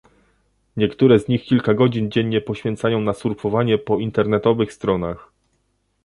Niektóre 0.77 1.19
z 1.19 1.27
nich 1.27 1.43
kilka 1.43 1.73
godzin 1.73 2.11
dziennie 2.11 2.41
poświęcają 2.41 3.01
na 3.01 3.13
surfowanie 3.13 3.77
po 3.77 3.99
internetowych 3.99 4.73
stronach 4.73 5.31